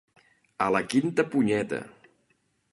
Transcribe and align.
A 0.67 0.69
la 0.77 0.81
quinta 0.95 1.27
punyeta. 1.37 1.85